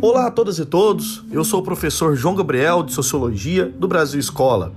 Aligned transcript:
Olá 0.00 0.26
a 0.26 0.30
todas 0.30 0.58
e 0.58 0.64
todos, 0.64 1.24
eu 1.30 1.44
sou 1.44 1.60
o 1.60 1.62
professor 1.62 2.16
João 2.16 2.34
Gabriel 2.34 2.82
de 2.82 2.92
Sociologia 2.92 3.66
do 3.66 3.86
Brasil 3.86 4.18
Escola. 4.18 4.72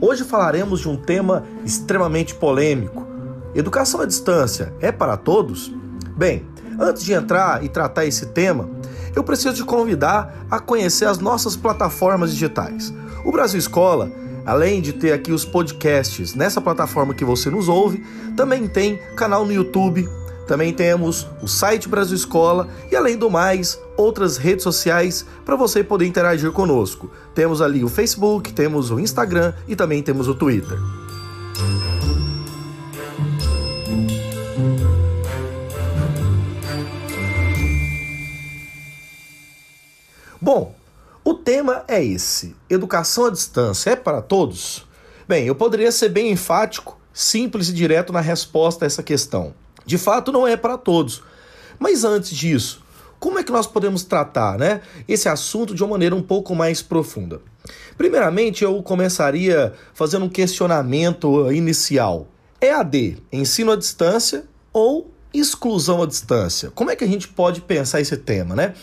Hoje 0.00 0.24
falaremos 0.24 0.80
de 0.80 0.88
um 0.88 0.96
tema 0.96 1.44
extremamente 1.64 2.34
polêmico. 2.34 3.06
Educação 3.54 4.00
à 4.00 4.06
distância 4.06 4.72
é 4.80 4.90
para 4.90 5.16
todos? 5.16 5.70
Bem, 6.16 6.46
antes 6.78 7.02
de 7.02 7.12
entrar 7.12 7.62
e 7.62 7.68
tratar 7.68 8.06
esse 8.06 8.26
tema, 8.26 8.68
eu 9.14 9.22
preciso 9.22 9.54
te 9.54 9.64
convidar 9.64 10.46
a 10.50 10.58
conhecer 10.58 11.04
as 11.04 11.18
nossas 11.18 11.56
plataformas 11.56 12.32
digitais. 12.32 12.94
O 13.24 13.32
Brasil 13.32 13.58
Escola, 13.58 14.10
além 14.50 14.80
de 14.80 14.92
ter 14.92 15.12
aqui 15.12 15.30
os 15.30 15.44
podcasts 15.44 16.34
nessa 16.34 16.60
plataforma 16.60 17.14
que 17.14 17.24
você 17.24 17.48
nos 17.48 17.68
ouve, 17.68 18.04
também 18.36 18.66
tem 18.66 18.96
canal 19.14 19.44
no 19.44 19.52
YouTube, 19.52 20.08
também 20.48 20.72
temos 20.72 21.24
o 21.40 21.46
site 21.46 21.88
Brasil 21.88 22.16
Escola 22.16 22.68
e, 22.90 22.96
além 22.96 23.16
do 23.16 23.30
mais, 23.30 23.80
outras 23.96 24.36
redes 24.36 24.64
sociais 24.64 25.24
para 25.44 25.54
você 25.54 25.84
poder 25.84 26.04
interagir 26.04 26.50
conosco. 26.50 27.08
Temos 27.32 27.62
ali 27.62 27.84
o 27.84 27.88
Facebook, 27.88 28.52
temos 28.52 28.90
o 28.90 28.98
Instagram 28.98 29.54
e 29.68 29.76
também 29.76 30.02
temos 30.02 30.26
o 30.26 30.34
Twitter. 30.34 30.76
Bom, 40.40 40.74
o 41.30 41.34
tema 41.34 41.84
é 41.86 42.04
esse: 42.04 42.56
educação 42.68 43.26
à 43.26 43.30
distância 43.30 43.90
é 43.90 43.96
para 43.96 44.20
todos? 44.20 44.84
Bem, 45.28 45.46
eu 45.46 45.54
poderia 45.54 45.92
ser 45.92 46.08
bem 46.08 46.32
enfático, 46.32 46.98
simples 47.12 47.68
e 47.68 47.72
direto 47.72 48.12
na 48.12 48.20
resposta 48.20 48.84
a 48.84 48.86
essa 48.86 49.00
questão. 49.00 49.54
De 49.86 49.96
fato, 49.96 50.32
não 50.32 50.44
é 50.44 50.56
para 50.56 50.76
todos. 50.76 51.22
Mas 51.78 52.02
antes 52.02 52.30
disso, 52.30 52.82
como 53.20 53.38
é 53.38 53.44
que 53.44 53.52
nós 53.52 53.66
podemos 53.66 54.02
tratar 54.02 54.58
né, 54.58 54.80
esse 55.06 55.28
assunto 55.28 55.72
de 55.72 55.84
uma 55.84 55.92
maneira 55.92 56.16
um 56.16 56.22
pouco 56.22 56.52
mais 56.52 56.82
profunda? 56.82 57.40
Primeiramente, 57.96 58.64
eu 58.64 58.82
começaria 58.82 59.72
fazendo 59.94 60.24
um 60.24 60.28
questionamento 60.28 61.52
inicial. 61.52 62.26
EAD, 62.60 63.18
ensino 63.32 63.70
à 63.70 63.76
distância 63.76 64.44
ou 64.72 65.08
exclusão 65.32 66.02
à 66.02 66.06
distância? 66.06 66.72
Como 66.72 66.90
é 66.90 66.96
que 66.96 67.04
a 67.04 67.08
gente 67.08 67.28
pode 67.28 67.60
pensar 67.60 68.00
esse 68.00 68.16
tema, 68.16 68.56
né? 68.56 68.74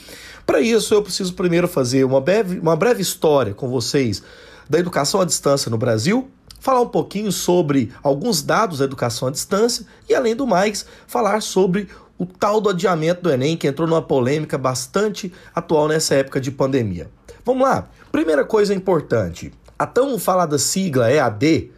Para 0.48 0.62
isso, 0.62 0.94
eu 0.94 1.04
preciso 1.04 1.34
primeiro 1.34 1.68
fazer 1.68 2.06
uma 2.06 2.22
breve, 2.22 2.58
uma 2.58 2.76
breve 2.76 3.02
história 3.02 3.54
com 3.54 3.68
vocês 3.70 4.24
da 4.68 4.80
educação 4.80 5.22
à 5.22 5.26
distância 5.26 5.70
no 5.70 5.78
Brasil 5.78 6.32
falar 6.60 6.82
um 6.82 6.88
pouquinho 6.88 7.32
sobre 7.32 7.92
alguns 8.02 8.42
dados 8.42 8.80
da 8.80 8.86
educação 8.86 9.28
à 9.28 9.32
distância 9.32 9.86
e, 10.10 10.16
além 10.16 10.36
do 10.36 10.48
mais, 10.48 10.86
falar 11.06 11.42
sobre 11.42 11.88
o 12.18 12.26
tal 12.26 12.60
do 12.60 12.70
adiamento 12.70 13.22
do 13.22 13.32
Enem, 13.32 13.56
que 13.56 13.68
entrou 13.68 13.88
numa 13.88 14.02
polêmica 14.02 14.58
bastante 14.58 15.32
atual 15.54 15.88
nessa 15.88 16.16
época 16.16 16.42
de 16.42 16.50
pandemia. 16.50 17.10
Vamos 17.46 17.68
lá. 17.68 17.88
Primeira 18.12 18.44
coisa 18.44 18.74
importante: 18.74 19.54
a 19.78 19.86
tão 19.86 20.18
falada 20.18 20.58
sigla 20.58 21.12
EAD, 21.12 21.72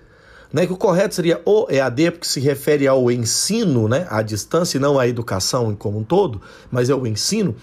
né, 0.54 0.66
que 0.66 0.73
o 0.73 0.78
correto 0.78 1.16
seria 1.16 1.42
o 1.44 1.67
EAD, 1.70 2.11
porque 2.11 2.28
se 2.28 2.39
refere 2.39 2.88
ao 2.88 3.11
ensino 3.11 3.88
né, 3.88 4.08
à 4.09 4.22
distância 4.22 4.78
e 4.78 4.81
não 4.81 4.98
à 4.98 5.08
educação 5.08 5.76
como 5.76 6.00
um 6.00 6.04
todo, 6.04 6.42
mas 6.72 6.89
é 6.89 6.95
o 6.95 7.06
ensino 7.06 7.56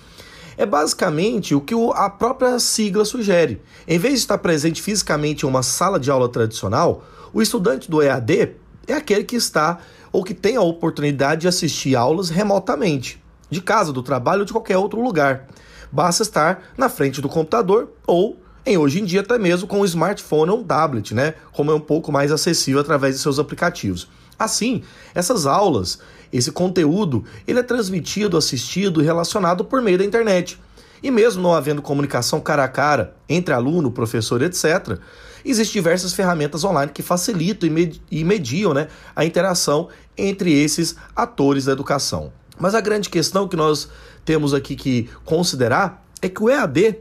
é 0.56 0.64
basicamente 0.64 1.54
o 1.54 1.60
que 1.60 1.74
a 1.94 2.08
própria 2.08 2.58
sigla 2.58 3.04
sugere. 3.04 3.60
Em 3.86 3.98
vez 3.98 4.14
de 4.14 4.20
estar 4.20 4.38
presente 4.38 4.80
fisicamente 4.80 5.44
em 5.44 5.48
uma 5.48 5.62
sala 5.62 6.00
de 6.00 6.10
aula 6.10 6.28
tradicional, 6.28 7.04
o 7.32 7.42
estudante 7.42 7.90
do 7.90 8.02
EAD 8.02 8.54
é 8.86 8.94
aquele 8.94 9.24
que 9.24 9.36
está 9.36 9.78
ou 10.12 10.24
que 10.24 10.32
tem 10.32 10.56
a 10.56 10.62
oportunidade 10.62 11.42
de 11.42 11.48
assistir 11.48 11.94
aulas 11.94 12.30
remotamente, 12.30 13.22
de 13.50 13.60
casa, 13.60 13.92
do 13.92 14.02
trabalho 14.02 14.40
ou 14.40 14.46
de 14.46 14.52
qualquer 14.52 14.78
outro 14.78 15.00
lugar. 15.02 15.46
Basta 15.92 16.22
estar 16.22 16.62
na 16.76 16.88
frente 16.88 17.20
do 17.20 17.28
computador 17.28 17.92
ou 18.06 18.40
em 18.64 18.76
hoje 18.76 19.00
em 19.00 19.04
dia 19.04 19.20
até 19.20 19.38
mesmo 19.38 19.68
com 19.68 19.80
o 19.80 19.84
smartphone 19.84 20.50
ou 20.50 20.58
um 20.58 20.64
tablet, 20.64 21.14
né? 21.14 21.34
Como 21.52 21.70
é 21.70 21.74
um 21.74 21.80
pouco 21.80 22.10
mais 22.10 22.32
acessível 22.32 22.80
através 22.80 23.14
de 23.14 23.20
seus 23.20 23.38
aplicativos. 23.38 24.08
Assim, 24.38 24.82
essas 25.14 25.46
aulas, 25.46 26.00
esse 26.32 26.50
conteúdo, 26.50 27.24
ele 27.46 27.60
é 27.60 27.62
transmitido, 27.62 28.36
assistido 28.36 29.02
e 29.02 29.04
relacionado 29.04 29.64
por 29.64 29.80
meio 29.80 29.98
da 29.98 30.04
internet. 30.04 30.58
E 31.02 31.10
mesmo 31.10 31.42
não 31.42 31.54
havendo 31.54 31.82
comunicação 31.82 32.40
cara 32.40 32.64
a 32.64 32.68
cara 32.68 33.14
entre 33.28 33.54
aluno, 33.54 33.90
professor, 33.90 34.42
etc., 34.42 34.98
existem 35.44 35.74
diversas 35.74 36.12
ferramentas 36.12 36.64
online 36.64 36.90
que 36.92 37.02
facilitam 37.02 37.68
e 38.10 38.24
mediam 38.24 38.74
né, 38.74 38.88
a 39.14 39.24
interação 39.24 39.88
entre 40.16 40.52
esses 40.52 40.96
atores 41.14 41.66
da 41.66 41.72
educação. 41.72 42.32
Mas 42.58 42.74
a 42.74 42.80
grande 42.80 43.10
questão 43.10 43.46
que 43.46 43.56
nós 43.56 43.88
temos 44.24 44.54
aqui 44.54 44.74
que 44.74 45.08
considerar 45.24 46.04
é 46.22 46.28
que 46.28 46.42
o 46.42 46.48
EAD, 46.48 46.98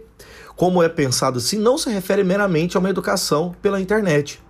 como 0.55 0.83
é 0.83 0.89
pensado 0.89 1.37
assim, 1.39 1.57
não 1.57 1.77
se 1.77 1.89
refere 1.89 2.23
meramente 2.23 2.75
a 2.75 2.79
uma 2.79 2.89
educação 2.89 3.55
pela 3.61 3.79
internet. 3.79 4.41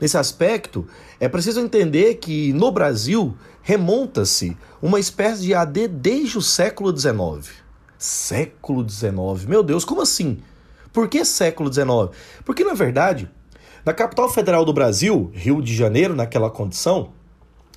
Nesse 0.00 0.16
aspecto, 0.16 0.86
é 1.18 1.28
preciso 1.28 1.60
entender 1.60 2.14
que 2.14 2.52
no 2.54 2.72
Brasil 2.72 3.36
remonta-se 3.62 4.56
uma 4.80 4.98
espécie 4.98 5.42
de 5.42 5.54
AD 5.54 5.88
desde 5.88 6.38
o 6.38 6.42
século 6.42 6.96
XIX. 6.96 7.50
Século 7.98 8.88
XIX, 8.88 9.44
meu 9.46 9.62
Deus, 9.62 9.84
como 9.84 10.00
assim? 10.00 10.38
Por 10.90 11.06
que 11.06 11.22
século 11.24 11.70
XIX? 11.70 12.16
Porque, 12.44 12.64
na 12.64 12.72
verdade, 12.72 13.30
na 13.84 13.92
capital 13.92 14.30
federal 14.30 14.64
do 14.64 14.72
Brasil, 14.72 15.30
Rio 15.34 15.60
de 15.60 15.76
Janeiro, 15.76 16.16
naquela 16.16 16.48
condição, 16.48 17.10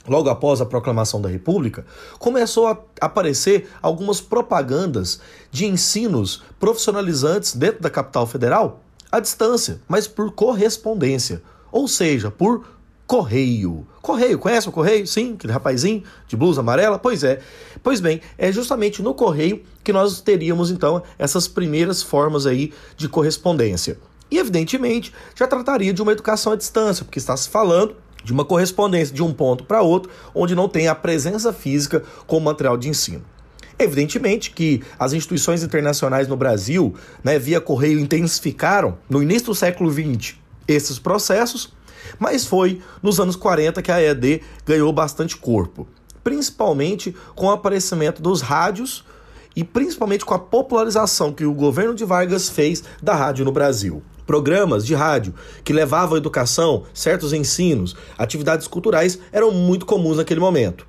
logo 0.07 0.29
após 0.29 0.61
a 0.61 0.65
proclamação 0.65 1.21
da 1.21 1.27
República, 1.27 1.85
começou 2.19 2.67
a 2.67 2.77
aparecer 3.01 3.69
algumas 3.81 4.21
propagandas 4.21 5.19
de 5.51 5.65
ensinos 5.65 6.41
profissionalizantes 6.57 7.53
dentro 7.53 7.81
da 7.81 7.89
capital 7.89 8.25
federal 8.25 8.81
à 9.11 9.19
distância, 9.19 9.81
mas 9.87 10.07
por 10.07 10.31
correspondência 10.31 11.41
ou 11.73 11.87
seja, 11.87 12.29
por 12.29 12.63
correio. 13.07 13.85
Correio, 13.99 14.37
conhece 14.37 14.69
o 14.69 14.71
correio? 14.71 15.07
Sim, 15.07 15.33
aquele 15.33 15.51
rapazinho 15.51 16.03
de 16.27 16.37
blusa 16.37 16.61
amarela? 16.61 16.99
Pois 16.99 17.23
é. 17.23 17.39
Pois 17.81 17.99
bem, 17.99 18.21
é 18.37 18.51
justamente 18.51 19.01
no 19.01 19.15
correio 19.15 19.63
que 19.83 19.91
nós 19.91 20.21
teríamos 20.21 20.69
então 20.69 21.01
essas 21.17 21.47
primeiras 21.47 22.03
formas 22.03 22.45
aí 22.45 22.71
de 22.95 23.09
correspondência. 23.09 23.97
E 24.29 24.37
evidentemente 24.37 25.11
já 25.35 25.47
trataria 25.47 25.91
de 25.91 26.01
uma 26.01 26.11
educação 26.11 26.53
à 26.53 26.55
distância, 26.55 27.03
porque 27.03 27.17
está 27.17 27.35
se 27.35 27.49
falando 27.49 27.95
de 28.23 28.31
uma 28.31 28.45
correspondência 28.45 29.13
de 29.13 29.23
um 29.23 29.33
ponto 29.33 29.63
para 29.63 29.81
outro, 29.81 30.11
onde 30.33 30.53
não 30.53 30.69
tem 30.69 30.87
a 30.87 30.95
presença 30.95 31.51
física 31.51 32.03
como 32.27 32.45
material 32.45 32.77
de 32.77 32.87
ensino. 32.87 33.25
Evidentemente 33.79 34.51
que 34.51 34.83
as 34.99 35.11
instituições 35.11 35.63
internacionais 35.63 36.27
no 36.27 36.37
Brasil, 36.37 36.93
né, 37.23 37.39
via 37.39 37.59
correio, 37.59 37.99
intensificaram 37.99 38.97
no 39.09 39.23
início 39.23 39.47
do 39.47 39.55
século 39.55 39.91
XX 39.91 40.42
esses 40.67 40.99
processos, 40.99 41.73
mas 42.19 42.45
foi 42.45 42.81
nos 43.01 43.19
anos 43.19 43.35
40 43.35 43.81
que 43.81 43.91
a 43.91 44.01
EAD 44.01 44.41
ganhou 44.65 44.91
bastante 44.91 45.37
corpo, 45.37 45.87
principalmente 46.23 47.15
com 47.35 47.47
o 47.47 47.51
aparecimento 47.51 48.21
dos 48.21 48.41
rádios 48.41 49.03
e 49.55 49.63
principalmente 49.63 50.25
com 50.25 50.33
a 50.33 50.39
popularização 50.39 51.31
que 51.31 51.45
o 51.45 51.53
governo 51.53 51.93
de 51.93 52.05
Vargas 52.05 52.49
fez 52.49 52.83
da 53.01 53.13
rádio 53.13 53.45
no 53.45 53.51
Brasil. 53.51 54.01
Programas 54.25 54.85
de 54.85 54.95
rádio 54.95 55.33
que 55.63 55.73
levavam 55.73 56.15
a 56.15 56.17
educação, 56.17 56.83
certos 56.93 57.33
ensinos, 57.33 57.95
atividades 58.17 58.67
culturais 58.67 59.19
eram 59.31 59.51
muito 59.51 59.85
comuns 59.85 60.17
naquele 60.17 60.39
momento. 60.39 60.87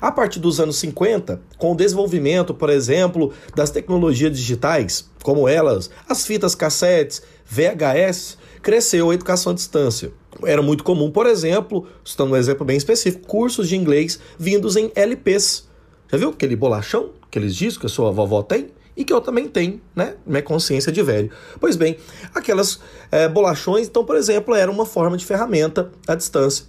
A 0.00 0.12
partir 0.12 0.38
dos 0.38 0.60
anos 0.60 0.76
50, 0.76 1.40
com 1.56 1.72
o 1.72 1.76
desenvolvimento, 1.76 2.54
por 2.54 2.70
exemplo, 2.70 3.32
das 3.54 3.70
tecnologias 3.72 4.36
digitais, 4.36 5.10
como 5.24 5.48
elas, 5.48 5.90
as 6.08 6.24
fitas 6.24 6.54
cassetes, 6.54 7.20
VHS, 7.44 8.37
cresceu 8.62 9.10
a 9.10 9.14
educação 9.14 9.52
à 9.52 9.54
distância. 9.54 10.12
Era 10.44 10.62
muito 10.62 10.84
comum, 10.84 11.10
por 11.10 11.26
exemplo, 11.26 11.86
citando 12.04 12.32
um 12.32 12.36
exemplo 12.36 12.64
bem 12.64 12.76
específico, 12.76 13.26
cursos 13.26 13.68
de 13.68 13.76
inglês 13.76 14.18
vindos 14.38 14.76
em 14.76 14.90
LPs. 14.94 15.68
Já 16.10 16.18
viu 16.18 16.30
aquele 16.30 16.56
bolachão, 16.56 17.10
aqueles 17.22 17.54
discos 17.54 17.78
que 17.78 17.86
a 17.86 17.88
sua 17.88 18.10
vovó 18.10 18.42
tem? 18.42 18.68
E 18.96 19.04
que 19.04 19.12
eu 19.12 19.20
também 19.20 19.46
tenho, 19.46 19.80
né? 19.94 20.14
Minha 20.26 20.42
consciência 20.42 20.90
de 20.90 21.02
velho. 21.02 21.30
Pois 21.60 21.76
bem, 21.76 21.96
aquelas 22.34 22.80
é, 23.12 23.28
bolachões, 23.28 23.86
então, 23.86 24.04
por 24.04 24.16
exemplo, 24.16 24.54
era 24.54 24.70
uma 24.70 24.84
forma 24.84 25.16
de 25.16 25.24
ferramenta 25.24 25.92
à 26.06 26.14
distância. 26.14 26.64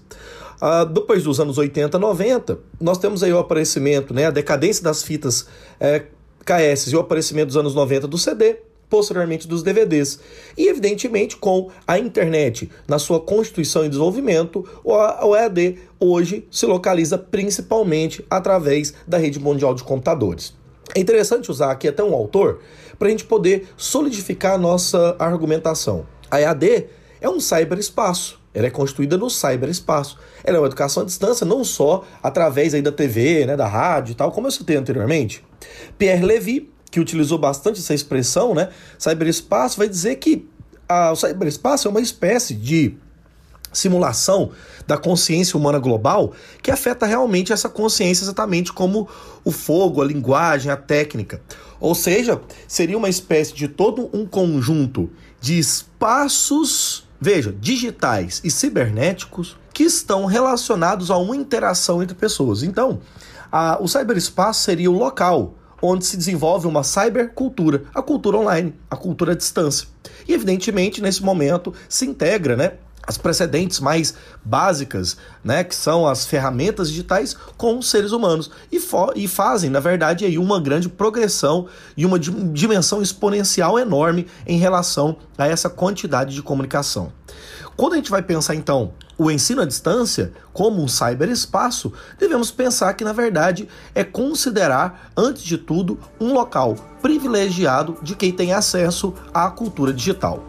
Ah, 0.62 0.84
depois 0.84 1.24
dos 1.24 1.40
anos 1.40 1.58
80, 1.58 1.98
90, 1.98 2.60
nós 2.80 2.98
temos 2.98 3.24
aí 3.24 3.32
o 3.32 3.40
aparecimento, 3.40 4.14
né, 4.14 4.26
a 4.26 4.32
decadência 4.32 4.84
das 4.84 5.02
fitas 5.02 5.48
é, 5.80 6.06
KS 6.46 6.92
e 6.92 6.96
o 6.96 7.00
aparecimento 7.00 7.48
dos 7.48 7.58
anos 7.58 7.74
90 7.74 8.08
do 8.08 8.18
CD, 8.18 8.58
posteriormente 8.90 9.48
dos 9.48 9.62
DVDs. 9.64 10.20
E, 10.58 10.68
evidentemente, 10.68 11.38
com 11.38 11.70
a 11.88 12.00
internet 12.00 12.70
na 12.88 12.98
sua 12.98 13.20
constituição 13.20 13.86
e 13.86 13.90
desenvolvimento, 13.90 14.68
o 14.84 15.36
EAD 15.36 15.78
hoje 16.00 16.48
se 16.50 16.66
localiza 16.66 17.18
principalmente 17.18 18.26
através 18.30 18.94
da 19.08 19.18
rede 19.18 19.40
mundial 19.40 19.74
de 19.74 19.84
computadores. 19.84 20.58
É 20.96 21.00
interessante 21.00 21.52
usar 21.52 21.72
aqui 21.72 21.88
até 21.88 22.04
um 22.04 22.16
autor 22.16 22.62
para 22.98 23.08
a 23.08 23.12
gente 23.12 23.26
poder 23.26 23.68
solidificar 23.78 24.54
a 24.54 24.58
nossa 24.58 25.16
argumentação. 25.20 26.06
A 26.32 26.42
EAD 26.42 26.88
é 27.22 27.30
um 27.30 27.40
cyberespaço. 27.40 28.40
ela 28.52 28.66
é 28.66 28.72
construída 28.72 29.16
no 29.16 29.30
cyberespaço. 29.30 30.18
Ela 30.44 30.58
é 30.58 30.60
uma 30.60 30.66
educação 30.66 31.04
à 31.04 31.06
distância, 31.06 31.46
não 31.46 31.64
só 31.64 32.04
através 32.22 32.74
aí 32.74 32.82
da 32.82 32.92
TV, 32.92 33.46
né, 33.46 33.56
da 33.56 33.68
rádio 33.68 34.14
e 34.14 34.16
tal, 34.16 34.32
como 34.32 34.48
eu 34.48 34.52
citei 34.52 34.76
anteriormente. 34.76 35.44
Pierre 35.98 36.26
Levy, 36.26 36.70
que 36.92 37.00
utilizou 37.00 37.38
bastante 37.38 37.80
essa 37.80 37.94
expressão, 37.94 38.54
né, 38.54 38.70
cyberespaço, 38.98 39.78
vai 39.78 39.88
dizer 39.88 40.16
que 40.16 40.48
a, 40.88 41.12
o 41.12 41.16
cyberespaço 41.16 41.88
é 41.88 41.92
uma 41.92 42.02
espécie 42.02 42.54
de 42.54 42.98
simulação 43.72 44.52
da 44.88 44.98
consciência 44.98 45.58
humana 45.58 45.78
global 45.78 46.34
que 46.64 46.72
afeta 46.72 47.06
realmente 47.06 47.54
essa 47.54 47.70
consciência 47.70 48.24
exatamente 48.24 48.74
como 48.74 49.08
o 49.44 49.52
fogo, 49.52 50.02
a 50.02 50.06
linguagem, 50.06 50.72
a 50.72 50.78
técnica. 50.78 51.42
Ou 51.80 51.94
seja, 51.94 52.42
seria 52.68 52.98
uma 52.98 53.10
espécie 53.10 53.54
de 53.54 53.68
todo 53.68 54.10
um 54.12 54.26
conjunto 54.26 55.10
de 55.40 55.58
espaços, 55.58 57.08
veja, 57.22 57.54
digitais 57.54 58.42
e 58.44 58.52
cibernéticos 58.52 59.56
que 59.74 59.84
estão 59.84 60.26
relacionados 60.26 61.10
a 61.10 61.18
uma 61.18 61.36
interação 61.36 62.04
entre 62.04 62.16
pessoas. 62.16 62.64
Então, 62.64 63.00
a, 63.52 63.78
o 63.82 63.88
cyberespaço 63.88 64.62
seria 64.62 64.92
o 64.92 64.98
local 64.98 65.56
onde 65.82 66.06
se 66.06 66.18
desenvolve 66.18 66.68
uma 66.68 66.84
cybercultura, 66.84 67.84
a 67.94 68.02
cultura 68.02 68.38
online, 68.38 68.74
a 68.90 68.96
cultura 68.96 69.34
à 69.34 69.36
distância. 69.36 69.88
E 70.28 70.34
evidentemente, 70.34 71.02
nesse 71.02 71.24
momento, 71.24 71.74
se 71.88 72.06
integra, 72.06 72.56
né, 72.56 72.74
as 73.06 73.18
precedentes 73.18 73.80
mais 73.80 74.14
básicas, 74.44 75.18
né, 75.44 75.64
que 75.64 75.76
são 75.76 76.08
as 76.08 76.26
ferramentas 76.26 76.90
digitais 76.90 77.36
com 77.58 77.80
os 77.80 77.90
seres 77.90 78.12
humanos 78.12 78.52
e, 78.72 78.80
e 79.16 79.28
fazem, 79.28 79.70
na 79.70 79.80
verdade, 79.80 80.26
aí 80.26 80.38
uma 80.38 80.60
grande 80.60 80.88
progressão 80.88 81.68
e 81.98 82.06
uma 82.06 82.20
dimensão 82.20 83.02
exponencial 83.02 83.80
enorme 83.80 84.28
em 84.46 84.58
relação 84.58 85.18
a 85.38 85.48
essa 85.48 85.70
quantidade 85.70 86.36
de 86.36 86.42
comunicação. 86.42 87.12
Quando 87.76 87.94
a 87.94 87.96
gente 87.96 88.12
vai 88.12 88.22
pensar 88.22 88.56
então 88.56 88.92
o 89.18 89.32
ensino 89.32 89.62
à 89.62 89.66
distância 89.66 90.34
como 90.52 90.84
um 90.84 90.88
cyberespaço, 90.88 91.94
devemos 92.18 92.52
pensar 92.52 92.94
que 92.94 93.06
na 93.06 93.14
verdade 93.14 93.70
é 93.96 94.04
considerar 94.04 95.12
antes 95.16 95.44
de 95.44 95.58
tudo 95.58 95.98
um 96.20 96.34
local 96.34 96.76
privilegiado 97.02 97.98
de 98.02 98.16
quem 98.16 98.34
tem 98.34 98.54
acesso 98.54 99.14
à 99.34 99.50
cultura 99.50 99.94
digital. 99.94 100.44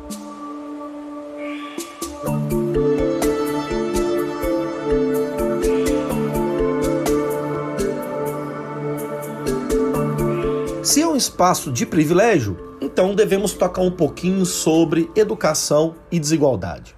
Espaço 11.21 11.71
de 11.71 11.85
privilégio, 11.85 12.57
então 12.81 13.15
devemos 13.15 13.53
tocar 13.53 13.83
um 13.83 13.91
pouquinho 13.91 14.47
sobre 14.47 15.11
educação 15.15 15.95
e 16.11 16.19
desigualdade. 16.19 16.97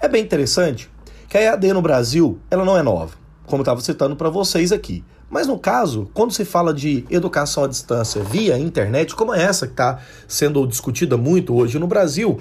É 0.00 0.08
bem 0.08 0.20
interessante 0.20 0.90
que 1.28 1.38
a 1.38 1.42
EAD 1.42 1.72
no 1.72 1.80
Brasil 1.80 2.40
ela 2.50 2.64
não 2.64 2.76
é 2.76 2.82
nova, 2.82 3.14
como 3.46 3.62
estava 3.62 3.80
citando 3.80 4.16
para 4.16 4.28
vocês 4.28 4.72
aqui. 4.72 5.04
Mas 5.30 5.46
no 5.46 5.56
caso, 5.58 6.10
quando 6.12 6.32
se 6.32 6.44
fala 6.44 6.74
de 6.74 7.06
educação 7.08 7.62
à 7.62 7.68
distância 7.68 8.22
via 8.24 8.58
internet, 8.58 9.14
como 9.14 9.32
é 9.32 9.40
essa 9.40 9.66
que 9.66 9.74
está 9.74 10.00
sendo 10.26 10.66
discutida 10.66 11.16
muito 11.16 11.54
hoje 11.54 11.78
no 11.78 11.86
Brasil, 11.86 12.40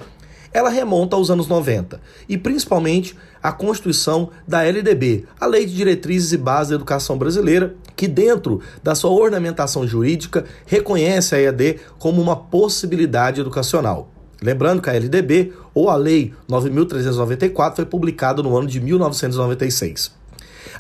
ela 0.53 0.69
remonta 0.69 1.15
aos 1.15 1.30
anos 1.30 1.48
90 1.48 2.00
e 2.27 2.38
principalmente 2.38 3.15
a 3.42 3.51
constituição 3.51 4.30
da 4.48 4.63
LDB, 4.63 5.25
a 5.39 5.45
Lei 5.45 5.65
de 5.65 5.75
Diretrizes 5.75 6.31
e 6.31 6.38
Bases 6.38 6.69
da 6.69 6.75
Educação 6.75 7.18
Brasileira, 7.18 7.75
que 7.95 8.07
dentro 8.07 8.62
da 8.83 8.94
sua 8.94 9.12
ornamentação 9.12 9.88
jurídica 9.88 10.45
reconhece 10.65 11.36
a 11.36 11.42
EAD 11.42 11.80
como 11.98 12.21
uma 12.21 12.36
possibilidade 12.36 13.42
educacional. 13.42 14.09
Lembrando 14.42 14.81
que 14.81 14.89
a 14.89 14.94
LDB, 14.94 15.53
ou 15.74 15.89
a 15.89 15.95
Lei 15.95 16.33
9.394, 16.50 17.75
foi 17.75 17.86
publicada 17.86 18.42
no 18.42 18.57
ano 18.57 18.68
de 18.68 18.80
1996. 18.80 20.12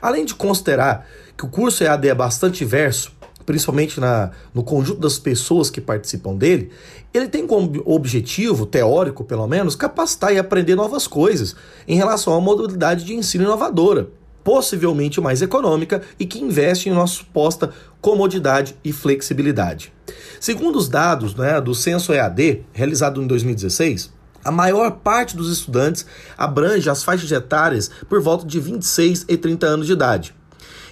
Além 0.01 0.25
de 0.25 0.33
considerar 0.33 1.07
que 1.37 1.45
o 1.45 1.47
curso 1.47 1.83
EAD 1.83 2.09
é 2.09 2.15
bastante 2.15 2.59
diverso, 2.59 3.11
principalmente 3.45 3.99
na, 3.99 4.31
no 4.53 4.63
conjunto 4.63 4.99
das 4.99 5.19
pessoas 5.19 5.69
que 5.69 5.81
participam 5.81 6.35
dele, 6.35 6.71
ele 7.13 7.27
tem 7.27 7.45
como 7.45 7.81
objetivo, 7.85 8.65
teórico 8.65 9.23
pelo 9.23 9.47
menos, 9.47 9.75
capacitar 9.75 10.33
e 10.33 10.39
aprender 10.39 10.75
novas 10.75 11.07
coisas 11.07 11.55
em 11.87 11.95
relação 11.95 12.33
a 12.33 12.37
uma 12.37 12.45
modalidade 12.45 13.03
de 13.03 13.13
ensino 13.13 13.43
inovadora, 13.43 14.09
possivelmente 14.43 15.21
mais 15.21 15.41
econômica 15.41 16.01
e 16.19 16.25
que 16.25 16.39
investe 16.39 16.89
em 16.89 16.93
nossa 16.93 17.15
suposta 17.15 17.71
comodidade 17.99 18.75
e 18.83 18.91
flexibilidade. 18.91 19.93
Segundo 20.39 20.77
os 20.77 20.89
dados 20.89 21.35
né, 21.35 21.61
do 21.61 21.75
Censo 21.75 22.13
EAD, 22.13 22.65
realizado 22.73 23.21
em 23.21 23.27
2016, 23.27 24.11
a 24.43 24.51
maior 24.51 24.91
parte 24.91 25.37
dos 25.37 25.51
estudantes 25.51 26.05
abrange 26.35 26.89
as 26.89 27.03
faixas 27.03 27.31
etárias 27.31 27.91
por 28.09 28.21
volta 28.21 28.45
de 28.45 28.59
26 28.59 29.25
e 29.27 29.37
30 29.37 29.67
anos 29.67 29.87
de 29.87 29.93
idade. 29.93 30.33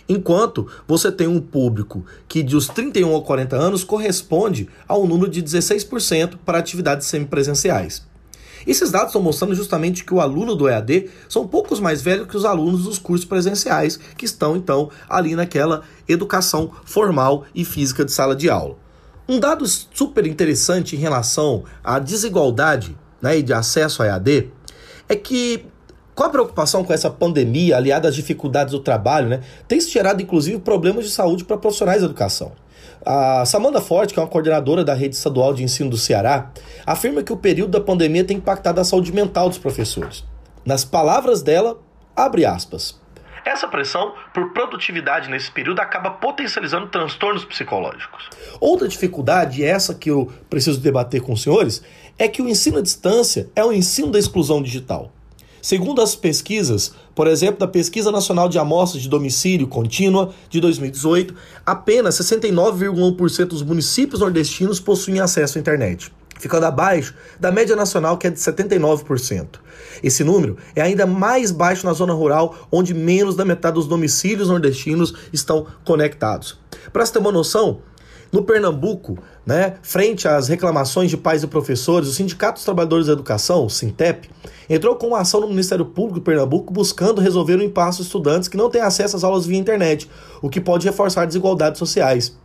Enquanto 0.10 0.68
você 0.88 1.12
tem 1.12 1.28
um 1.28 1.40
público 1.40 2.04
que 2.28 2.42
dos 2.42 2.68
31 2.68 3.16
a 3.16 3.22
40 3.22 3.56
anos 3.56 3.84
corresponde 3.84 4.68
ao 4.88 5.06
número 5.06 5.30
de 5.30 5.44
16% 5.44 6.40
para 6.44 6.58
atividades 6.58 7.06
semipresenciais. 7.06 8.10
Esses 8.66 8.90
dados 8.90 9.10
estão 9.10 9.22
mostrando 9.22 9.54
justamente 9.54 10.04
que 10.04 10.14
o 10.14 10.20
aluno 10.20 10.56
do 10.56 10.68
EAD 10.68 11.10
são 11.30 11.48
poucos 11.48 11.80
mais 11.80 12.02
velhos 12.02 12.28
que 12.28 12.36
os 12.36 12.44
alunos 12.44 12.84
dos 12.84 12.98
cursos 12.98 13.26
presenciais, 13.26 13.98
que 14.18 14.26
estão 14.26 14.58
então 14.58 14.90
ali 15.08 15.36
naquela 15.36 15.84
educação 16.08 16.72
formal 16.84 17.46
e 17.54 17.64
física 17.64 18.04
de 18.04 18.12
sala 18.12 18.36
de 18.36 18.50
aula. 18.50 18.78
Um 19.28 19.40
dado 19.40 19.66
super 19.68 20.26
interessante 20.26 20.96
em 20.96 21.00
relação 21.00 21.64
à 21.84 22.00
desigualdade 22.00 22.98
né, 23.22 23.42
de 23.42 23.54
acesso 23.54 24.02
a 24.02 24.08
EAD 24.08 24.52
é 25.08 25.16
que 25.16 25.66
com 26.20 26.26
a 26.26 26.30
preocupação 26.30 26.84
com 26.84 26.92
essa 26.92 27.10
pandemia, 27.10 27.78
aliada 27.78 28.10
às 28.10 28.14
dificuldades 28.14 28.74
do 28.74 28.82
trabalho, 28.82 29.30
né, 29.30 29.40
tem 29.70 29.80
se 29.80 29.90
gerado 29.90 30.22
inclusive 30.22 30.60
problemas 30.60 31.06
de 31.06 31.12
saúde 31.12 31.46
para 31.46 31.56
profissionais 31.56 32.02
da 32.02 32.08
educação. 32.08 32.52
A 33.06 33.46
Samanda 33.46 33.80
Forte, 33.80 34.14
que 34.14 34.20
é 34.20 34.24
uma 34.24 34.28
coordenadora 34.28 34.84
da 34.84 34.94
rede 34.94 35.16
estadual 35.16 35.54
de 35.54 35.64
ensino 35.64 35.90
do 35.90 35.98
Ceará, 35.98 36.52
afirma 36.86 37.24
que 37.24 37.32
o 37.32 37.38
período 37.38 37.72
da 37.72 37.80
pandemia 37.80 38.26
tem 38.26 38.36
impactado 38.36 38.82
a 38.82 38.84
saúde 38.84 39.14
mental 39.14 39.48
dos 39.48 39.58
professores. 39.58 40.26
Nas 40.66 40.84
palavras 40.84 41.42
dela, 41.42 41.80
abre 42.14 42.46
aspas. 42.46 43.00
Essa 43.46 43.70
pressão 43.70 44.12
por 44.34 44.52
produtividade 44.52 45.30
nesse 45.30 45.50
período 45.50 45.80
acaba 45.80 46.10
potencializando 46.10 46.88
transtornos 46.88 47.46
psicológicos. 47.46 48.28
Outra 48.60 48.90
dificuldade, 48.90 49.64
essa 49.64 49.96
que 49.96 50.12
eu 50.12 50.30
preciso 50.50 50.82
debater 50.82 51.22
com 51.22 51.32
os 51.32 51.42
senhores, 51.42 51.82
é 52.18 52.28
que 52.28 52.42
o 52.42 52.50
ensino 52.50 52.80
à 52.80 52.82
distância 52.82 53.50
é 53.56 53.64
o 53.64 53.72
ensino 53.72 54.12
da 54.12 54.20
exclusão 54.20 54.62
digital. 54.62 55.14
Segundo 55.62 56.02
as 56.02 56.16
pesquisas, 56.16 56.94
por 57.14 57.28
exemplo, 57.28 57.60
da 57.60 57.68
Pesquisa 57.68 58.12
Nacional 58.12 58.48
de 58.48 58.58
Amostras 58.58 59.04
de 59.04 59.10
Domicílio 59.10 59.68
Contínua 59.68 60.34
de 60.50 60.62
2018, 60.62 61.34
apenas 61.66 62.16
69,1% 62.16 63.46
dos 63.46 63.62
municípios 63.62 64.22
nordestinos 64.22 64.80
possuem 64.80 65.20
acesso 65.20 65.58
à 65.58 65.62
internet, 65.62 66.12
ficando 66.40 66.66
abaixo 66.66 67.14
da 67.40 67.52
média 67.52 67.76
nacional 67.76 68.18
que 68.18 68.28
é 68.28 68.30
de 68.30 68.40
79%. 68.40 69.60
Esse 70.02 70.24
número 70.24 70.58
é 70.76 70.82
ainda 70.82 71.06
mais 71.06 71.52
baixo 71.52 71.86
na 71.86 71.94
zona 71.94 72.14
rural, 72.14 72.56
onde 72.72 72.94
menos 72.94 73.36
da 73.36 73.44
metade 73.44 73.76
dos 73.76 73.88
domicílios 73.88 74.48
nordestinos 74.48 75.14
estão 75.34 75.68
conectados. 75.84 76.58
Para 76.94 77.06
você 77.06 77.14
ter 77.14 77.20
uma 77.20 77.32
noção, 77.32 77.82
no 78.32 78.44
Pernambuco, 78.44 79.18
né, 79.46 79.76
frente 79.82 80.28
às 80.28 80.48
reclamações 80.48 81.10
de 81.10 81.18
pais 81.18 81.42
e 81.42 81.48
professores, 81.48 82.08
o 82.08 82.14
Sindicato 82.14 82.56
dos 82.56 82.64
Trabalhadores 82.64 83.08
da 83.08 83.14
Educação, 83.14 83.66
o 83.66 83.70
Sintep, 83.70 84.30
entrou 84.70 84.96
com 84.96 85.08
uma 85.08 85.20
ação 85.20 85.42
no 85.42 85.48
Ministério 85.48 85.86
Público 85.86 86.20
de 86.20 86.26
Pernambuco 86.26 86.72
buscando 86.72 87.22
resolver 87.22 87.56
o 87.56 87.64
impasse 87.64 87.98
dos 87.98 88.08
estudantes 88.08 88.48
que 88.48 88.58
não 88.58 88.70
têm 88.70 88.82
acesso 88.82 89.16
às 89.16 89.24
aulas 89.24 89.46
via 89.46 89.58
internet, 89.58 90.10
o 90.42 90.50
que 90.50 90.62
pode 90.62 90.86
reforçar 90.86 91.26
desigualdades 91.26 91.80
sociais. 91.80 92.36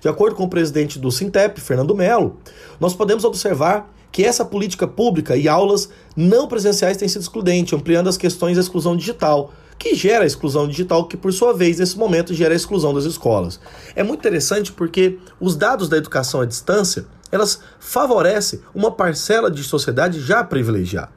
De 0.00 0.08
acordo 0.08 0.36
com 0.36 0.44
o 0.44 0.48
presidente 0.48 0.98
do 0.98 1.10
Sintep, 1.10 1.60
Fernando 1.60 1.94
Melo, 1.94 2.38
nós 2.78 2.94
podemos 2.94 3.24
observar 3.24 3.90
que 4.12 4.24
essa 4.24 4.44
política 4.44 4.88
pública 4.88 5.36
e 5.36 5.48
aulas 5.48 5.88
não 6.16 6.48
presenciais 6.48 6.96
têm 6.96 7.08
sido 7.08 7.22
excludente, 7.22 7.74
ampliando 7.74 8.08
as 8.08 8.16
questões 8.16 8.56
da 8.56 8.62
exclusão 8.62 8.96
digital, 8.96 9.52
que 9.80 9.94
gera 9.94 10.24
a 10.24 10.26
exclusão 10.26 10.68
digital, 10.68 11.08
que 11.08 11.16
por 11.16 11.32
sua 11.32 11.54
vez, 11.54 11.78
nesse 11.78 11.96
momento, 11.96 12.34
gera 12.34 12.52
a 12.52 12.56
exclusão 12.56 12.92
das 12.92 13.06
escolas. 13.06 13.58
É 13.96 14.02
muito 14.02 14.20
interessante 14.20 14.70
porque 14.70 15.18
os 15.40 15.56
dados 15.56 15.88
da 15.88 15.96
educação 15.96 16.42
à 16.42 16.44
distância, 16.44 17.06
elas 17.32 17.60
favorecem 17.78 18.60
uma 18.74 18.90
parcela 18.90 19.50
de 19.50 19.64
sociedade 19.64 20.20
já 20.20 20.44
privilegiada. 20.44 21.14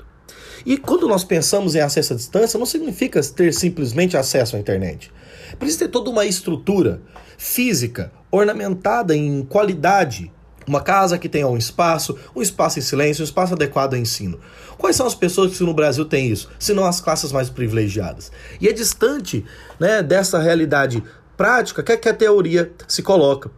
E 0.66 0.78
quando 0.78 1.10
nós 1.10 1.26
pensamos 1.26 1.76
em 1.76 1.82
acesso 1.82 2.14
à 2.14 2.16
distância, 2.16 2.58
não 2.58 2.66
significa 2.66 3.22
ter 3.22 3.54
simplesmente 3.54 4.16
acesso 4.16 4.56
à 4.56 4.60
internet. 4.60 5.12
Precisa 5.60 5.80
ter 5.80 5.92
toda 5.92 6.10
uma 6.10 6.26
estrutura 6.26 7.02
física, 7.38 8.14
ornamentada 8.32 9.14
em 9.14 9.44
qualidade, 9.44 10.32
uma 10.68 10.82
casa 10.82 11.18
que 11.18 11.30
tenha 11.30 11.48
um 11.48 11.58
espaço, 11.58 12.18
um 12.36 12.42
espaço 12.42 12.80
em 12.80 12.82
silêncio, 12.82 13.22
um 13.22 13.26
espaço 13.26 13.54
adequado 13.54 13.94
ao 13.94 14.00
ensino. 14.00 14.40
Quais 14.78 14.96
são 14.96 15.06
as 15.06 15.16
pessoas 15.16 15.58
que 15.58 15.64
no 15.64 15.74
Brasil 15.74 16.06
têm 16.06 16.30
isso, 16.30 16.50
se 16.60 16.74
não 16.74 16.86
as 16.86 17.02
classes 17.02 17.32
mais 17.32 17.50
privilegiadas? 17.50 18.32
E 18.60 18.68
é 18.68 18.74
distante 18.74 19.46
né, 19.80 20.02
dessa 20.02 20.40
realidade 20.40 21.04
prática 21.38 21.84
que, 21.84 21.98
que 21.98 22.10
a 22.10 22.14
teoria 22.14 22.72
se 22.88 23.02
coloca. 23.02 23.52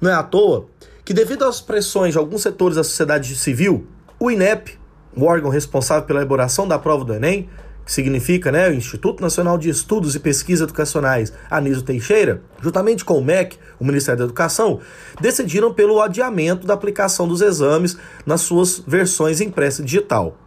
Não 0.00 0.10
é 0.10 0.14
à 0.14 0.22
toa 0.22 0.66
que, 1.04 1.12
devido 1.12 1.44
às 1.44 1.60
pressões 1.60 2.12
de 2.12 2.18
alguns 2.18 2.42
setores 2.42 2.76
da 2.76 2.84
sociedade 2.84 3.34
civil, 3.36 3.86
o 4.18 4.30
INEP, 4.30 4.78
o 5.16 5.24
órgão 5.24 5.50
responsável 5.50 6.04
pela 6.04 6.20
elaboração 6.20 6.66
da 6.66 6.78
prova 6.78 7.04
do 7.04 7.14
Enem, 7.14 7.48
significa 7.86 8.50
né, 8.50 8.68
o 8.68 8.74
Instituto 8.74 9.20
Nacional 9.20 9.58
de 9.58 9.68
Estudos 9.68 10.14
e 10.14 10.20
Pesquisas 10.20 10.64
Educacionais, 10.64 11.32
Anísio 11.50 11.82
Teixeira, 11.82 12.42
juntamente 12.62 13.04
com 13.04 13.18
o 13.18 13.24
MEC, 13.24 13.58
o 13.78 13.84
Ministério 13.84 14.18
da 14.18 14.24
Educação, 14.24 14.80
decidiram 15.20 15.72
pelo 15.72 16.00
adiamento 16.00 16.66
da 16.66 16.74
aplicação 16.74 17.28
dos 17.28 17.40
exames 17.40 17.96
nas 18.24 18.40
suas 18.40 18.82
versões 18.86 19.40
impressa 19.40 19.82
e 19.82 19.84
digital. 19.84 20.38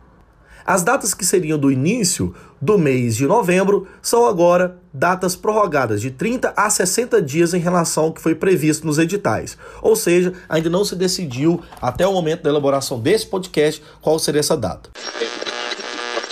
As 0.66 0.84
datas 0.84 1.14
que 1.14 1.26
seriam 1.26 1.58
do 1.58 1.72
início 1.72 2.36
do 2.62 2.78
mês 2.78 3.16
de 3.16 3.26
novembro 3.26 3.88
são 4.02 4.26
agora 4.26 4.78
datas 4.94 5.34
prorrogadas 5.34 6.02
de 6.02 6.12
30 6.12 6.54
a 6.58 6.70
60 6.70 7.22
dias 7.22 7.54
em 7.54 7.60
relação 7.60 8.06
ao 8.06 8.14
que 8.14 8.22
foi 8.22 8.36
previsto 8.36 8.86
nos 8.86 8.98
editais. 8.98 9.58
Ou 9.82 9.96
seja, 9.96 10.34
ainda 10.50 10.70
não 10.70 10.84
se 10.84 10.94
decidiu 10.94 11.62
até 11.82 12.06
o 12.06 12.12
momento 12.12 12.44
da 12.44 12.50
elaboração 12.50 13.00
desse 13.00 13.28
podcast 13.28 13.82
qual 14.02 14.20
seria 14.20 14.42
essa 14.42 14.58
data. 14.58 14.90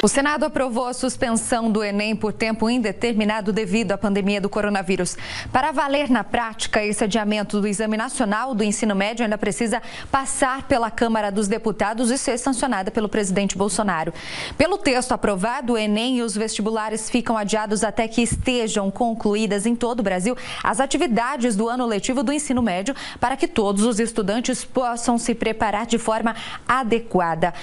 O 0.05 0.07
Senado 0.07 0.45
aprovou 0.45 0.85
a 0.85 0.93
suspensão 0.93 1.71
do 1.71 1.83
Enem 1.83 2.15
por 2.15 2.31
tempo 2.31 2.69
indeterminado 2.69 3.51
devido 3.51 3.91
à 3.91 3.97
pandemia 3.97 4.39
do 4.39 4.47
coronavírus. 4.47 5.17
Para 5.51 5.71
valer 5.71 6.11
na 6.11 6.23
prática, 6.23 6.85
esse 6.85 7.03
adiamento 7.03 7.59
do 7.59 7.65
Exame 7.65 7.97
Nacional 7.97 8.53
do 8.53 8.63
Ensino 8.63 8.93
Médio 8.93 9.23
ainda 9.23 9.35
precisa 9.35 9.81
passar 10.11 10.67
pela 10.67 10.91
Câmara 10.91 11.31
dos 11.31 11.47
Deputados 11.47 12.11
e 12.11 12.19
ser 12.19 12.37
sancionada 12.37 12.91
pelo 12.91 13.09
presidente 13.09 13.57
Bolsonaro. 13.57 14.13
Pelo 14.55 14.77
texto 14.77 15.11
aprovado, 15.11 15.73
o 15.73 15.77
Enem 15.77 16.19
e 16.19 16.21
os 16.21 16.37
vestibulares 16.37 17.09
ficam 17.09 17.35
adiados 17.35 17.83
até 17.83 18.07
que 18.07 18.21
estejam 18.21 18.91
concluídas 18.91 19.65
em 19.65 19.75
todo 19.75 20.01
o 20.01 20.03
Brasil 20.03 20.37
as 20.63 20.79
atividades 20.79 21.55
do 21.55 21.67
ano 21.67 21.83
letivo 21.83 22.21
do 22.21 22.31
ensino 22.31 22.61
médio 22.61 22.95
para 23.19 23.35
que 23.35 23.47
todos 23.47 23.83
os 23.83 23.99
estudantes 23.99 24.63
possam 24.63 25.17
se 25.17 25.33
preparar 25.33 25.87
de 25.87 25.97
forma 25.97 26.35
adequada. 26.67 27.55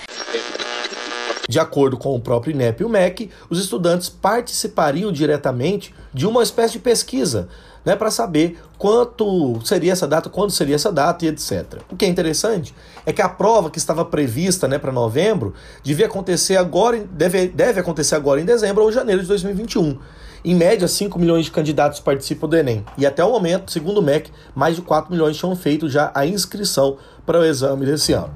De 1.49 1.59
acordo 1.59 1.97
com 1.97 2.15
o 2.15 2.21
próprio 2.21 2.53
INEP 2.53 2.83
e 2.83 2.85
o 2.85 2.89
MEC, 2.89 3.31
os 3.51 3.59
estudantes 3.59 4.09
participariam 4.09 5.11
diretamente 5.11 5.95
de 6.15 6.27
uma 6.27 6.43
espécie 6.43 6.75
de 6.75 6.79
pesquisa 6.79 7.49
né, 7.85 7.97
para 7.97 8.11
saber 8.11 8.59
quanto 8.79 9.61
seria 9.65 9.93
essa 9.93 10.07
data, 10.07 10.31
quando 10.31 10.51
seria 10.51 10.75
essa 10.75 10.93
data 10.93 11.25
e 11.25 11.29
etc. 11.29 11.81
O 11.91 11.97
que 11.97 12.05
é 12.05 12.09
interessante 12.09 12.75
é 13.05 13.13
que 13.13 13.23
a 13.23 13.29
prova 13.29 13.71
que 13.71 13.79
estava 13.79 14.05
prevista 14.05 14.69
né, 14.69 14.79
para 14.79 14.93
novembro 14.93 15.55
devia 15.83 16.07
acontecer 16.07 16.57
agora, 16.57 17.05
deve, 17.11 17.49
deve 17.49 17.81
acontecer 17.81 18.15
agora 18.15 18.41
em 18.41 18.45
dezembro 18.45 18.83
ou 18.83 18.93
janeiro 18.93 19.23
de 19.23 19.29
2021. 19.29 19.99
Em 20.45 20.55
média, 20.57 20.89
5 20.89 21.19
milhões 21.21 21.45
de 21.45 21.53
candidatos 21.53 22.01
participam 22.01 22.49
do 22.49 22.57
Enem. 22.57 22.85
E 22.99 23.07
até 23.07 23.25
o 23.25 23.31
momento, 23.31 23.71
segundo 23.71 23.99
o 23.99 24.03
MEC, 24.03 24.31
mais 24.55 24.75
de 24.75 24.83
4 24.83 25.13
milhões 25.13 25.37
tinham 25.37 25.55
feito 25.55 25.89
já 25.89 26.11
a 26.15 26.27
inscrição 26.27 26.97
para 27.25 27.39
o 27.39 27.45
exame 27.45 27.87
desse 27.87 28.13
ano. 28.13 28.33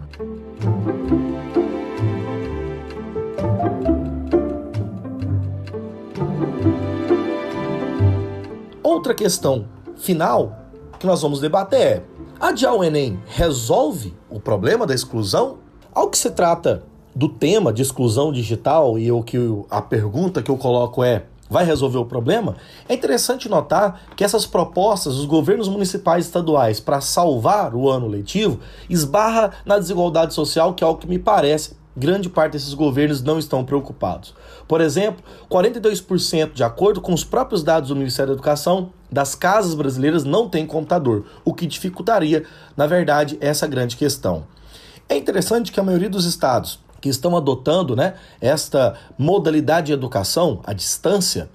Outra 9.06 9.22
questão 9.22 9.66
final 9.94 10.66
que 10.98 11.06
nós 11.06 11.22
vamos 11.22 11.38
debater 11.38 11.80
é: 11.80 12.02
adiar 12.40 12.75
o 12.75 12.82
Enem 12.82 13.22
resolve 13.25 14.12
o 14.28 14.40
problema 14.40 14.84
da 14.84 14.92
exclusão? 14.92 15.58
Ao 15.94 16.10
que 16.10 16.18
se 16.18 16.28
trata 16.32 16.82
do 17.14 17.28
tema 17.28 17.72
de 17.72 17.82
exclusão 17.82 18.32
digital 18.32 18.98
e 18.98 19.12
o 19.12 19.22
que 19.22 19.38
a 19.70 19.80
pergunta 19.80 20.42
que 20.42 20.50
eu 20.50 20.56
coloco 20.56 21.04
é: 21.04 21.26
vai 21.48 21.64
resolver 21.64 21.98
o 21.98 22.04
problema? 22.04 22.56
É 22.88 22.94
interessante 22.94 23.48
notar 23.48 24.00
que 24.16 24.25
essas 24.25 24.44
propostas 24.44 25.14
dos 25.14 25.25
governos 25.25 25.68
municipais 25.68 26.25
e 26.25 26.26
estaduais 26.26 26.80
para 26.80 27.00
salvar 27.00 27.76
o 27.76 27.88
ano 27.88 28.08
letivo 28.08 28.58
esbarra 28.90 29.52
na 29.64 29.78
desigualdade 29.78 30.34
social, 30.34 30.75
que 30.75 30.82
é 30.82 30.86
algo 30.86 30.98
que 30.98 31.06
me 31.06 31.20
parece 31.20 31.76
grande 31.96 32.28
parte 32.28 32.52
desses 32.52 32.75
governos 32.75 33.22
não 33.22 33.38
estão 33.38 33.64
preocupados. 33.64 34.34
Por 34.68 34.80
exemplo, 34.80 35.25
42%, 35.50 36.52
de 36.52 36.62
acordo 36.62 37.00
com 37.00 37.14
os 37.14 37.25
próprios 37.25 37.62
dados 37.62 37.88
do 37.88 37.96
Ministério 37.96 38.28
da 38.28 38.34
Educação, 38.34 38.90
das 39.10 39.34
casas 39.34 39.75
brasileiras 39.75 40.25
não 40.25 40.48
têm 40.48 40.66
computador, 40.66 41.26
o 41.44 41.54
que 41.54 41.66
dificultaria, 41.66 42.44
na 42.76 42.86
verdade, 42.86 43.36
essa 43.40 43.66
grande 43.66 43.96
questão. 43.96 44.44
É 45.08 45.16
interessante 45.16 45.70
que 45.70 45.78
a 45.78 45.82
maioria 45.82 46.10
dos 46.10 46.25
estados 46.25 46.80
que 47.00 47.08
estão 47.08 47.36
adotando 47.36 47.94
né, 47.94 48.14
esta 48.40 48.94
modalidade 49.16 49.86
de 49.86 49.92
educação 49.92 50.60
à 50.64 50.72
distância 50.72 51.48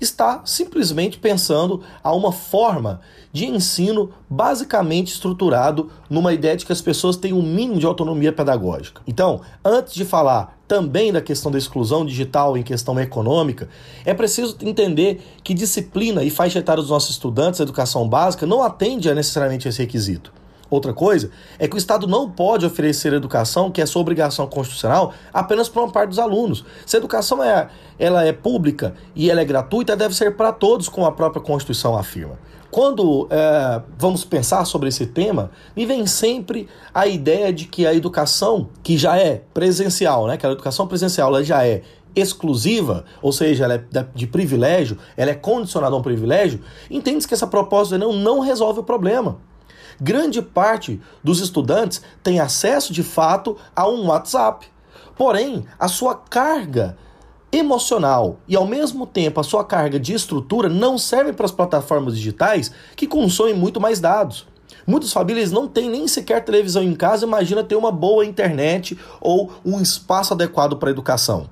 está 0.00 0.42
simplesmente 0.44 1.18
pensando 1.18 1.82
a 2.02 2.12
uma 2.14 2.32
forma 2.32 3.00
de 3.32 3.46
ensino 3.46 4.10
basicamente 4.28 5.12
estruturado 5.12 5.90
numa 6.08 6.32
ideia 6.32 6.56
de 6.56 6.64
que 6.64 6.72
as 6.72 6.80
pessoas 6.80 7.16
têm 7.16 7.32
um 7.32 7.42
mínimo 7.42 7.78
de 7.78 7.86
autonomia 7.86 8.32
pedagógica. 8.32 9.02
Então, 9.06 9.40
antes 9.64 9.94
de 9.94 10.04
falar 10.04 10.58
também 10.66 11.12
da 11.12 11.20
questão 11.20 11.50
da 11.50 11.58
exclusão 11.58 12.04
digital 12.04 12.56
em 12.56 12.62
questão 12.62 12.98
econômica, 13.00 13.68
é 14.04 14.12
preciso 14.12 14.56
entender 14.62 15.22
que 15.42 15.54
disciplina 15.54 16.22
e 16.22 16.30
faixa 16.30 16.58
etária 16.58 16.82
dos 16.82 16.90
nossos 16.90 17.10
estudantes, 17.10 17.60
a 17.60 17.64
educação 17.64 18.08
básica, 18.08 18.46
não 18.46 18.62
atende 18.62 19.10
a 19.10 19.14
necessariamente 19.14 19.68
esse 19.68 19.80
requisito. 19.80 20.37
Outra 20.70 20.92
coisa 20.92 21.30
é 21.58 21.66
que 21.66 21.74
o 21.74 21.78
Estado 21.78 22.06
não 22.06 22.30
pode 22.30 22.66
oferecer 22.66 23.12
educação, 23.12 23.70
que 23.70 23.80
é 23.80 23.86
sua 23.86 24.02
obrigação 24.02 24.46
constitucional, 24.46 25.12
apenas 25.32 25.68
para 25.68 25.82
uma 25.82 25.90
parte 25.90 26.10
dos 26.10 26.18
alunos. 26.18 26.64
Se 26.84 26.96
a 26.96 26.98
educação 26.98 27.42
é, 27.42 27.68
ela 27.98 28.24
é 28.24 28.32
pública 28.32 28.94
e 29.14 29.30
ela 29.30 29.40
é 29.40 29.44
gratuita, 29.44 29.96
deve 29.96 30.14
ser 30.14 30.36
para 30.36 30.52
todos, 30.52 30.88
como 30.88 31.06
a 31.06 31.12
própria 31.12 31.42
Constituição 31.42 31.96
afirma. 31.96 32.38
Quando 32.70 33.26
é, 33.30 33.80
vamos 33.96 34.24
pensar 34.26 34.66
sobre 34.66 34.90
esse 34.90 35.06
tema, 35.06 35.50
me 35.74 35.86
vem 35.86 36.06
sempre 36.06 36.68
a 36.92 37.06
ideia 37.06 37.50
de 37.50 37.64
que 37.64 37.86
a 37.86 37.94
educação, 37.94 38.68
que 38.82 38.98
já 38.98 39.18
é 39.18 39.42
presencial, 39.54 40.26
né, 40.26 40.36
que 40.36 40.46
a 40.46 40.50
educação 40.50 40.86
presencial 40.86 41.28
ela 41.28 41.42
já 41.42 41.66
é 41.66 41.80
exclusiva, 42.14 43.04
ou 43.22 43.32
seja, 43.32 43.64
ela 43.64 43.74
é 43.74 44.06
de 44.14 44.26
privilégio, 44.26 44.98
ela 45.16 45.30
é 45.30 45.34
condicionada 45.34 45.94
a 45.94 45.98
um 45.98 46.02
privilégio, 46.02 46.60
entende-se 46.90 47.26
que 47.26 47.34
essa 47.34 47.46
proposta 47.46 47.96
não, 47.96 48.12
não 48.12 48.40
resolve 48.40 48.80
o 48.80 48.84
problema. 48.84 49.38
Grande 50.00 50.40
parte 50.40 51.00
dos 51.22 51.40
estudantes 51.40 52.00
tem 52.22 52.38
acesso 52.38 52.92
de 52.92 53.02
fato 53.02 53.56
a 53.74 53.88
um 53.88 54.06
WhatsApp. 54.06 54.66
Porém, 55.16 55.64
a 55.78 55.88
sua 55.88 56.14
carga 56.14 56.96
emocional 57.50 58.38
e 58.46 58.54
ao 58.54 58.66
mesmo 58.66 59.06
tempo 59.06 59.40
a 59.40 59.42
sua 59.42 59.64
carga 59.64 59.98
de 59.98 60.12
estrutura 60.12 60.68
não 60.68 60.98
servem 60.98 61.32
para 61.32 61.46
as 61.46 61.52
plataformas 61.52 62.14
digitais 62.14 62.70
que 62.94 63.06
consomem 63.06 63.54
muito 63.54 63.80
mais 63.80 64.00
dados. 64.00 64.46
Muitas 64.86 65.12
famílias 65.12 65.50
não 65.50 65.66
têm 65.66 65.90
nem 65.90 66.06
sequer 66.06 66.44
televisão 66.44 66.82
em 66.82 66.94
casa, 66.94 67.26
imagina 67.26 67.64
ter 67.64 67.76
uma 67.76 67.90
boa 67.90 68.24
internet 68.24 68.98
ou 69.20 69.50
um 69.64 69.80
espaço 69.80 70.34
adequado 70.34 70.76
para 70.76 70.90
a 70.90 70.92
educação. 70.92 71.48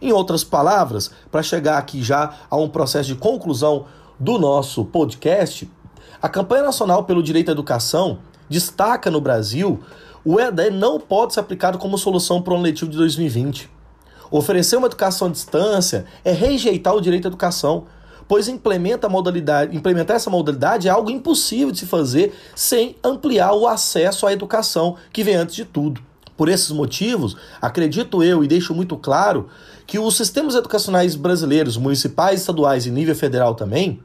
Em 0.00 0.12
outras 0.12 0.44
palavras, 0.44 1.10
para 1.30 1.42
chegar 1.42 1.78
aqui 1.78 2.02
já 2.02 2.34
a 2.50 2.56
um 2.56 2.68
processo 2.68 3.08
de 3.08 3.14
conclusão 3.14 3.86
do 4.18 4.38
nosso 4.38 4.84
podcast, 4.84 5.70
a 6.20 6.28
campanha 6.28 6.62
nacional 6.62 7.04
pelo 7.04 7.22
direito 7.22 7.48
à 7.48 7.52
educação 7.52 8.18
destaca 8.48 9.10
no 9.10 9.20
Brasil 9.20 9.80
o 10.26 10.40
EAD 10.40 10.70
não 10.70 10.98
pode 10.98 11.34
ser 11.34 11.40
aplicado 11.40 11.78
como 11.78 11.96
solução 11.96 12.42
para 12.42 12.52
o 12.52 12.56
ano 12.56 12.64
letivo 12.64 12.90
de 12.90 12.96
2020. 12.96 13.70
Oferecer 14.28 14.76
uma 14.76 14.88
educação 14.88 15.28
à 15.28 15.30
distância 15.30 16.04
é 16.24 16.32
rejeitar 16.32 16.92
o 16.96 17.00
direito 17.00 17.26
à 17.26 17.28
educação, 17.28 17.84
pois 18.26 18.48
implementa 18.48 19.08
modalidade, 19.08 19.76
implementar 19.76 20.16
essa 20.16 20.28
modalidade 20.28 20.88
é 20.88 20.90
algo 20.90 21.10
impossível 21.10 21.70
de 21.70 21.78
se 21.78 21.86
fazer 21.86 22.34
sem 22.56 22.96
ampliar 23.04 23.52
o 23.52 23.68
acesso 23.68 24.26
à 24.26 24.32
educação, 24.32 24.96
que 25.12 25.22
vem 25.22 25.36
antes 25.36 25.54
de 25.54 25.64
tudo. 25.64 26.02
Por 26.36 26.48
esses 26.48 26.70
motivos, 26.70 27.36
acredito 27.60 28.22
eu 28.22 28.44
e 28.44 28.48
deixo 28.48 28.74
muito 28.74 28.96
claro 28.96 29.48
que 29.86 29.98
os 29.98 30.16
sistemas 30.16 30.54
educacionais 30.54 31.14
brasileiros, 31.14 31.76
municipais, 31.76 32.40
estaduais 32.40 32.86
e 32.86 32.90
nível 32.90 33.14
federal 33.14 33.54
também, 33.54 34.00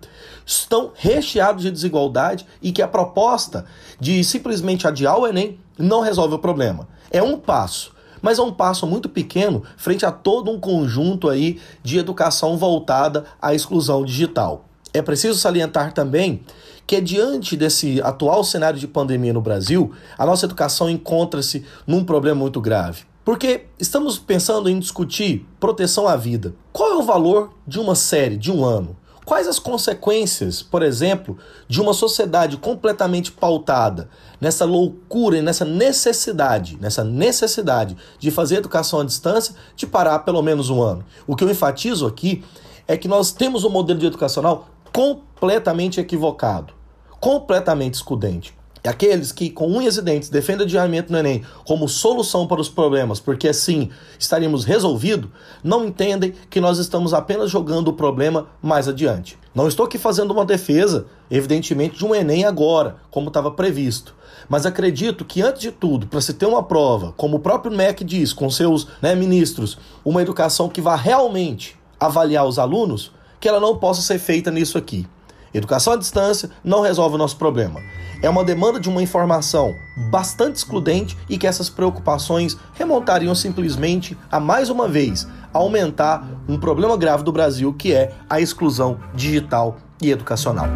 estão 0.46 0.92
recheados 0.96 1.64
de 1.64 1.72
desigualdade 1.72 2.46
e 2.62 2.72
que 2.72 2.82
a 2.82 2.88
proposta 2.88 3.66
de 4.00 4.24
simplesmente 4.24 4.88
adiar 4.88 5.18
o 5.18 5.28
Enem 5.28 5.60
não 5.78 6.02
resolve 6.02 6.36
o 6.36 6.40
problema. 6.40 6.88
É 7.10 7.22
um 7.22 7.38
passo, 7.38 7.94
mas 8.22 8.40
é 8.40 8.42
um 8.42 8.52
passo 8.52 8.88
muito 8.88 9.10
pequeno 9.10 9.64
frente 9.76 10.06
a 10.06 10.12
todo 10.12 10.52
um 10.52 10.60
conjunto 10.60 11.30
aí 11.30 11.60
de 11.84 11.98
educação 11.98 12.58
voltada 12.58 13.26
à 13.42 13.54
exclusão 13.54 14.06
digital. 14.06 14.66
É 14.94 15.02
preciso 15.02 15.40
salientar 15.40 15.94
também 15.94 16.42
que 16.92 17.00
diante 17.00 17.56
desse 17.56 18.02
atual 18.02 18.44
cenário 18.44 18.78
de 18.78 18.86
pandemia 18.86 19.32
no 19.32 19.40
Brasil, 19.40 19.94
a 20.18 20.26
nossa 20.26 20.46
educação 20.46 20.90
encontra-se 20.90 21.64
num 21.88 22.04
problema 22.04 22.42
muito 22.42 22.60
grave. 22.60 23.04
Porque 23.24 23.68
estamos 23.80 24.20
pensando 24.20 24.70
em 24.70 24.78
discutir 24.78 25.48
proteção 25.58 26.06
à 26.06 26.18
vida. 26.18 26.54
Qual 26.74 26.92
é 26.92 26.96
o 26.98 27.02
valor 27.02 27.54
de 27.66 27.80
uma 27.80 27.96
série 27.96 28.36
de 28.36 28.52
um 28.52 28.66
ano? 28.66 28.98
Quais 29.24 29.48
as 29.48 29.58
consequências, 29.58 30.62
por 30.62 30.84
exemplo, 30.84 31.38
de 31.66 31.80
uma 31.80 31.94
sociedade 31.94 32.58
completamente 32.58 33.32
pautada 33.32 34.10
nessa 34.42 34.66
loucura 34.66 35.38
e 35.38 35.42
nessa 35.42 35.64
necessidade, 35.64 36.78
nessa 36.82 37.06
necessidade 37.06 37.96
de 38.20 38.30
fazer 38.30 38.58
educação 38.58 39.00
à 39.00 39.06
distância, 39.06 39.56
de 39.78 39.88
parar 39.88 40.20
pelo 40.20 40.42
menos 40.42 40.70
um 40.70 40.82
ano? 40.82 41.06
O 41.26 41.38
que 41.38 41.44
eu 41.46 41.50
enfatizo 41.50 42.06
aqui 42.06 42.44
é 42.86 42.98
que 42.98 43.08
nós 43.08 43.32
temos 43.32 43.64
um 43.64 43.70
modelo 43.70 43.98
de 43.98 44.08
educacional 44.08 44.68
completamente 44.92 45.98
equivocado, 45.98 46.81
completamente 47.22 47.94
excludente. 47.94 48.54
E 48.84 48.90
aqueles 48.90 49.32
que, 49.32 49.52
com 49.52 49.68
unhas 49.68 49.98
e 49.98 50.02
dentes, 50.02 50.28
defendem 50.28 50.64
o 50.64 50.66
adiamento 50.68 51.12
no 51.12 51.20
Enem 51.20 51.44
como 51.68 51.88
solução 51.88 52.48
para 52.48 52.60
os 52.60 52.68
problemas, 52.68 53.20
porque 53.20 53.48
assim 53.48 53.92
estaríamos 54.18 54.66
resolvido, 54.66 55.32
não 55.64 55.86
entendem 55.86 56.34
que 56.50 56.60
nós 56.60 56.80
estamos 56.80 57.14
apenas 57.14 57.52
jogando 57.52 57.90
o 57.90 57.94
problema 57.94 58.48
mais 58.60 58.88
adiante. 58.88 59.38
Não 59.54 59.68
estou 59.68 59.86
aqui 59.86 60.00
fazendo 60.00 60.32
uma 60.32 60.44
defesa, 60.44 61.06
evidentemente, 61.30 61.96
de 61.96 62.04
um 62.04 62.16
Enem 62.16 62.44
agora, 62.44 62.96
como 63.12 63.28
estava 63.28 63.52
previsto. 63.52 64.16
Mas 64.50 64.66
acredito 64.66 65.24
que, 65.24 65.44
antes 65.44 65.62
de 65.62 65.72
tudo, 65.72 66.08
para 66.08 66.20
se 66.20 66.34
ter 66.34 66.48
uma 66.48 66.64
prova, 66.64 67.14
como 67.16 67.38
o 67.38 67.40
próprio 67.40 67.72
MEC 67.72 68.04
diz, 68.04 68.34
com 68.34 68.50
seus 68.50 68.88
né, 69.00 69.14
ministros, 69.14 69.78
uma 70.04 70.24
educação 70.24 70.68
que 70.68 70.82
vá 70.82 70.96
realmente 70.96 71.78
avaliar 72.00 72.48
os 72.48 72.58
alunos, 72.58 73.12
que 73.40 73.48
ela 73.48 73.60
não 73.60 73.78
possa 73.78 74.02
ser 74.02 74.18
feita 74.18 74.50
nisso 74.50 74.76
aqui. 74.76 75.06
Educação 75.54 75.94
à 75.94 75.98
distância 75.98 76.50
não 76.64 76.82
resolve 76.82 77.16
o 77.16 77.18
nosso 77.18 77.38
problema. 77.38 77.82
É 78.22 78.30
uma 78.30 78.44
demanda 78.44 78.80
de 78.80 78.88
uma 78.88 79.02
informação 79.02 79.76
bastante 80.10 80.58
excludente 80.58 81.18
e 81.28 81.38
que 81.38 81.48
essas 81.48 81.70
preocupações 81.70 82.56
remontariam 82.74 83.34
simplesmente 83.34 84.18
a 84.32 84.40
mais 84.40 84.70
uma 84.70 84.88
vez 84.88 85.28
aumentar 85.52 86.26
um 86.48 86.58
problema 86.58 86.96
grave 86.96 87.24
do 87.24 87.32
Brasil 87.32 87.74
que 87.74 87.94
é 87.94 88.14
a 88.30 88.40
exclusão 88.40 89.00
digital 89.14 89.78
e 90.02 90.12
educacional. 90.12 90.68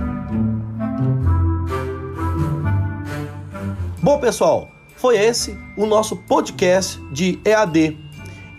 Bom, 4.01 4.19
pessoal, 4.19 4.67
foi 4.95 5.17
esse 5.17 5.57
o 5.77 5.85
nosso 5.85 6.15
podcast 6.15 6.99
de 7.11 7.39
EAD 7.45 8.04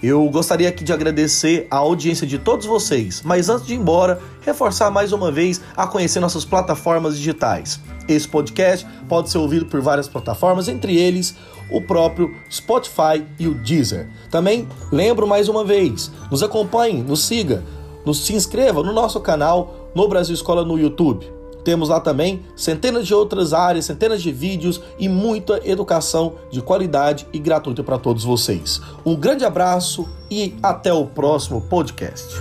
eu 0.02 0.28
gostaria 0.28 0.68
aqui 0.68 0.84
de 0.84 0.92
agradecer 0.92 1.66
a 1.70 1.76
audiência 1.76 2.26
de 2.26 2.38
todos 2.38 2.66
vocês, 2.66 3.22
mas 3.24 3.48
antes 3.48 3.66
de 3.66 3.74
ir 3.74 3.78
embora, 3.78 4.20
reforçar 4.42 4.90
mais 4.90 5.12
uma 5.12 5.32
vez 5.32 5.60
a 5.76 5.86
conhecer 5.86 6.20
nossas 6.20 6.44
plataformas 6.44 7.16
digitais. 7.16 7.80
Esse 8.08 8.28
podcast 8.28 8.86
pode 9.08 9.30
ser 9.30 9.38
ouvido 9.38 9.66
por 9.66 9.80
várias 9.80 10.08
plataformas, 10.08 10.68
entre 10.68 10.96
eles 10.96 11.34
o 11.70 11.80
próprio 11.80 12.34
Spotify 12.50 13.24
e 13.38 13.48
o 13.48 13.54
Deezer. 13.54 14.08
Também 14.30 14.68
lembro 14.92 15.26
mais 15.26 15.48
uma 15.48 15.64
vez, 15.64 16.10
nos 16.30 16.42
acompanhe, 16.42 17.02
nos 17.02 17.24
siga, 17.24 17.64
nos 18.04 18.24
se 18.24 18.34
inscreva 18.34 18.82
no 18.82 18.92
nosso 18.92 19.20
canal 19.20 19.90
no 19.94 20.06
Brasil 20.06 20.34
Escola 20.34 20.64
no 20.64 20.78
YouTube. 20.78 21.35
Temos 21.66 21.88
lá 21.88 21.98
também 21.98 22.44
centenas 22.54 23.08
de 23.08 23.12
outras 23.12 23.52
áreas, 23.52 23.86
centenas 23.86 24.22
de 24.22 24.30
vídeos 24.30 24.80
e 25.00 25.08
muita 25.08 25.60
educação 25.68 26.34
de 26.48 26.62
qualidade 26.62 27.26
e 27.32 27.40
gratuita 27.40 27.82
para 27.82 27.98
todos 27.98 28.22
vocês. 28.22 28.80
Um 29.04 29.16
grande 29.16 29.44
abraço 29.44 30.08
e 30.30 30.54
até 30.62 30.92
o 30.92 31.04
próximo 31.06 31.60
podcast. 31.60 32.36